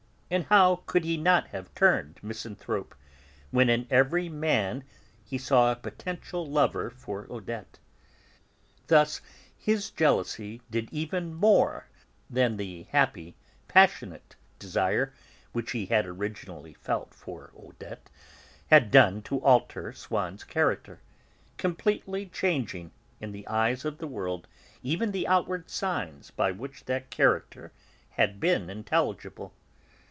And 0.33 0.45
how 0.45 0.77
could 0.85 1.03
he 1.03 1.17
not 1.17 1.47
have 1.49 1.75
turned 1.75 2.19
misanthrope, 2.23 2.95
when 3.49 3.69
in 3.69 3.85
every 3.89 4.29
man 4.29 4.85
he 5.25 5.37
saw 5.37 5.69
a 5.69 5.75
potential 5.75 6.47
lover 6.49 6.89
for 6.89 7.27
Odette? 7.29 7.79
Thus 8.87 9.19
his 9.57 9.89
jealousy 9.91 10.61
did 10.71 10.87
even 10.93 11.33
more 11.33 11.87
than 12.29 12.55
the 12.55 12.83
happy, 12.91 13.35
passionate 13.67 14.37
desire 14.57 15.11
which 15.51 15.71
he 15.71 15.87
had 15.87 16.05
originally 16.05 16.75
felt 16.75 17.13
for 17.13 17.51
Odette 17.53 18.09
had 18.67 18.89
done 18.89 19.21
to 19.23 19.41
alter 19.43 19.91
Swann's 19.91 20.45
character, 20.45 21.01
completely 21.57 22.25
changing, 22.25 22.91
in 23.19 23.33
the 23.33 23.45
eyes 23.49 23.83
of 23.83 23.97
the 23.97 24.07
world, 24.07 24.47
even 24.81 25.11
the 25.11 25.27
outward 25.27 25.69
signs 25.69 26.31
by 26.31 26.51
which 26.53 26.85
that 26.85 27.09
character 27.09 27.73
had 28.11 28.39
been 28.39 28.69
intelligible. 28.69 29.53